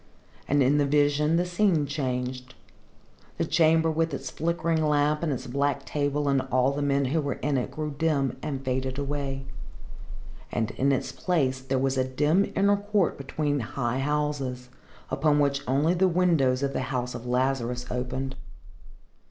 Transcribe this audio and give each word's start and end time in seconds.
And 0.47 0.63
in 0.63 0.79
the 0.79 0.87
vision 0.87 1.35
the 1.35 1.45
scene 1.45 1.85
changed. 1.85 2.55
The 3.37 3.45
chamber 3.45 3.91
with 3.91 4.15
its 4.15 4.31
flickering 4.31 4.83
lamp 4.83 5.21
and 5.21 5.31
its 5.31 5.45
black 5.45 5.85
table 5.85 6.27
and 6.27 6.41
all 6.51 6.71
the 6.71 6.81
men 6.81 7.05
who 7.05 7.21
were 7.21 7.35
in 7.35 7.55
it 7.55 7.69
grew 7.69 7.91
dim 7.91 8.35
and 8.41 8.65
faded 8.65 8.97
away, 8.97 9.45
and 10.51 10.71
in 10.71 10.91
its 10.91 11.11
place 11.11 11.61
there 11.61 11.77
was 11.77 11.99
a 11.99 12.03
dim 12.03 12.51
inner 12.55 12.77
court 12.77 13.15
between 13.15 13.59
high 13.59 13.99
houses, 13.99 14.69
upon 15.11 15.37
which 15.37 15.61
only 15.67 15.93
the 15.93 16.07
windows 16.07 16.63
of 16.63 16.73
the 16.73 16.79
house 16.89 17.13
of 17.13 17.27
Lazarus 17.27 17.85
opened. 17.91 18.35